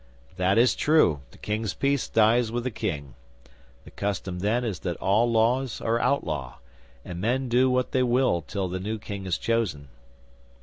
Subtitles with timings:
[0.35, 1.21] 'That is true.
[1.29, 3.13] The King's peace dies with the King.
[3.83, 6.55] The custom then is that all laws are outlaw,
[7.05, 9.89] and men do what they will till the new King is chosen.